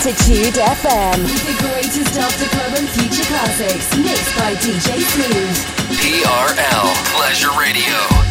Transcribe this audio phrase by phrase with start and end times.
[0.00, 1.22] L'Attitude FM.
[1.24, 5.56] With the greatest after club and future classics, mixed by DJ Smooth.
[6.00, 8.29] TRL Pleasure Radio.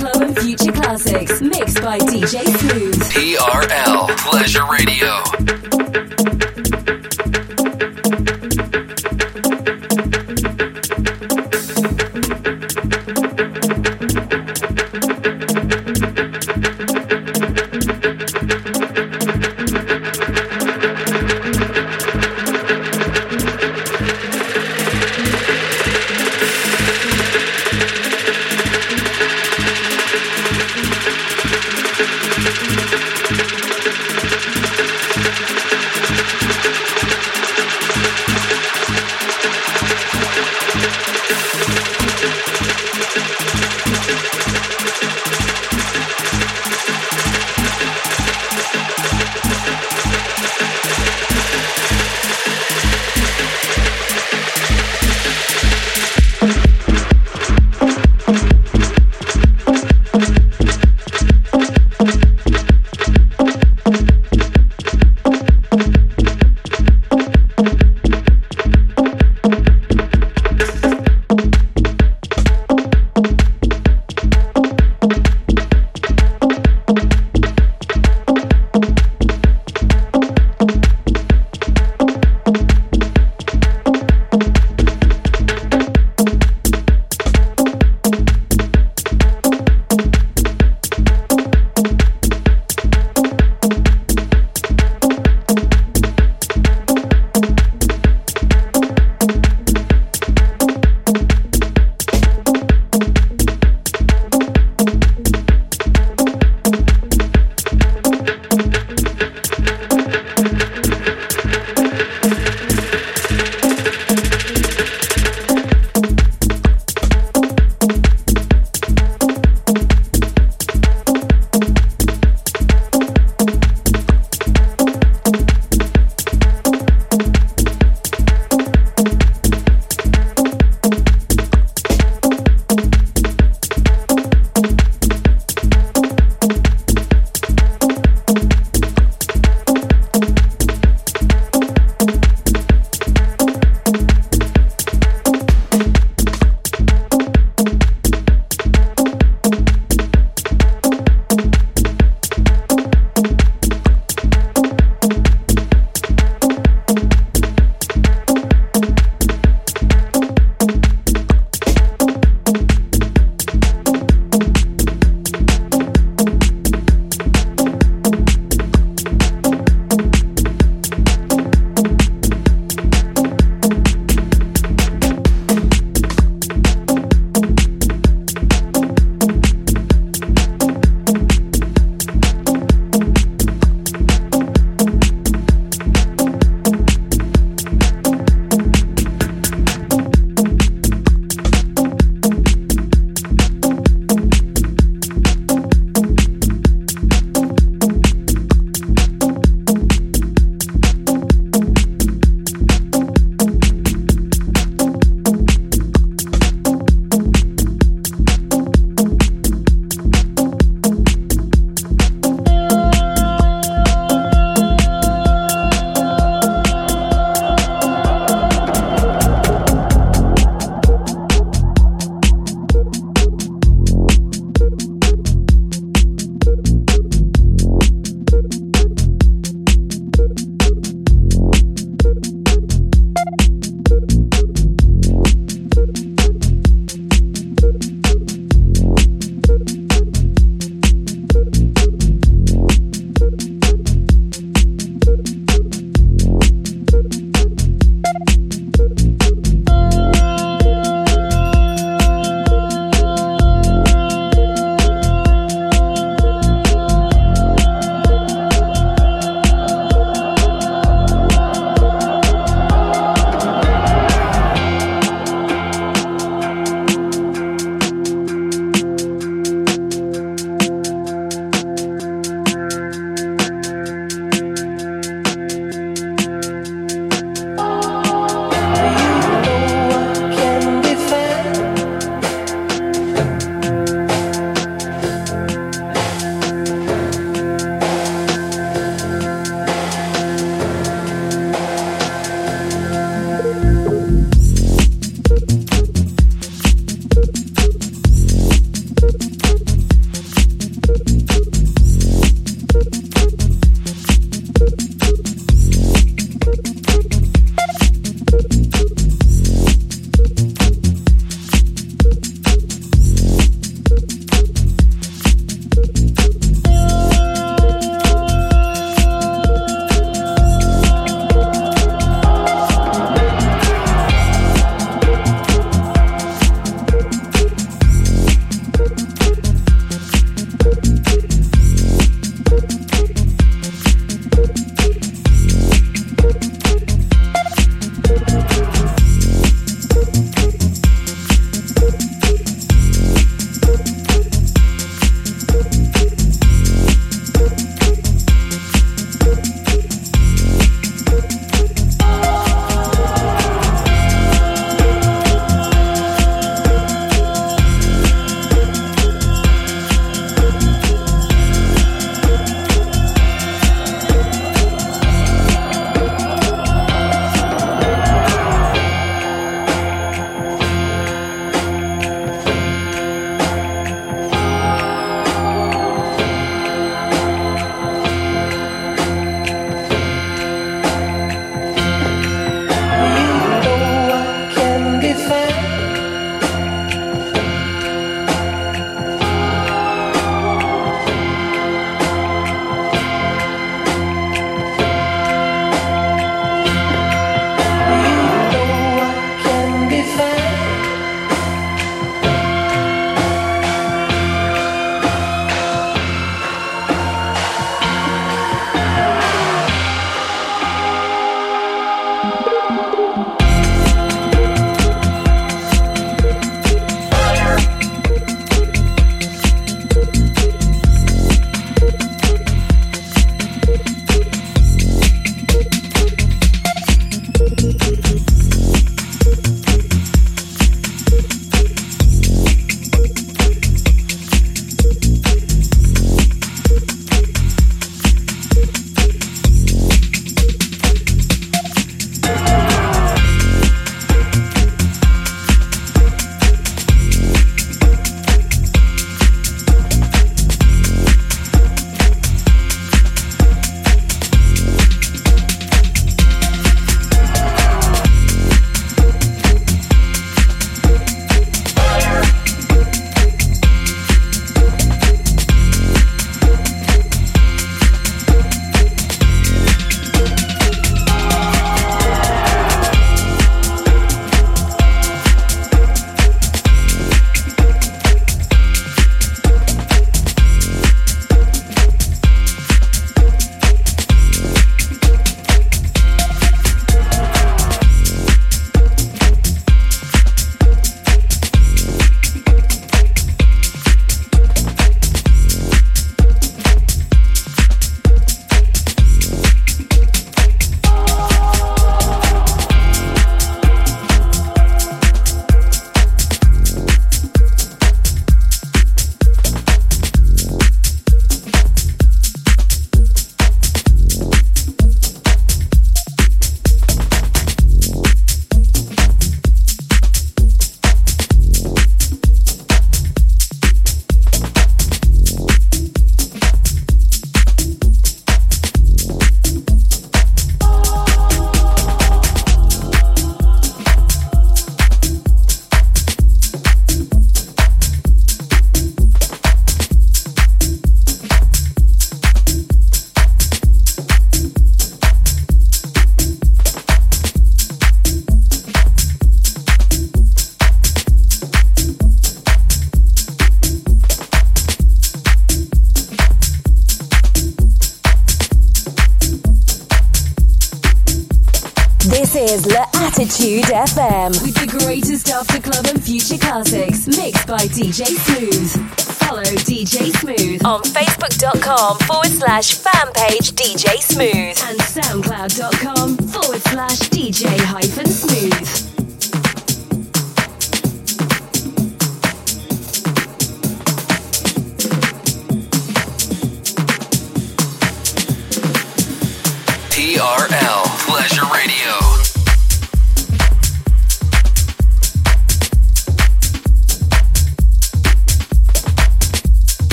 [0.00, 2.94] Club and future classics mixed by DJ Smooth.
[3.12, 5.59] TRL Pleasure Radio.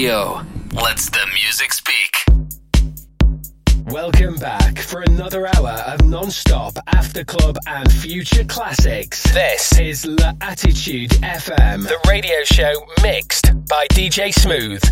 [0.00, 0.40] Radio.
[0.72, 2.24] Let's the music speak.
[3.92, 9.22] Welcome back for another hour of non-stop after club and future classics.
[9.34, 12.72] This is L'Attitude FM, the radio show
[13.02, 14.82] mixed by DJ Smooth.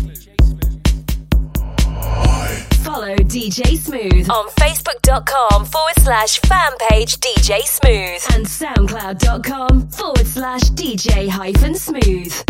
[2.83, 10.61] Follow DJ Smooth on Facebook.com forward slash fan page DJ Smooth and SoundCloud.com forward slash
[10.61, 12.43] DJ hyphen Smooth.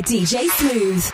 [0.00, 1.09] By DJ Smooth.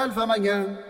[0.00, 0.80] salva mañana.